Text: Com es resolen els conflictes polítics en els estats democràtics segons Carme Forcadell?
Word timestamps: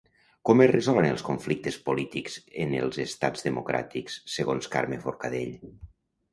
Com 0.49 0.61
es 0.63 0.69
resolen 0.69 1.07
els 1.15 1.23
conflictes 1.27 1.77
polítics 1.91 2.39
en 2.65 2.75
els 2.81 2.99
estats 3.05 3.47
democràtics 3.51 4.19
segons 4.39 4.73
Carme 4.79 5.03
Forcadell? 5.09 5.57